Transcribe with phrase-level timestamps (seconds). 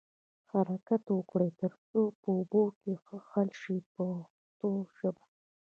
[0.51, 5.25] حرکت ورکړئ تر څو په اوبو کې ښه حل شي په پښتو ژبه.